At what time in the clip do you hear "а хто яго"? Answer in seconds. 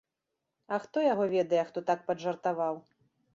0.77-1.27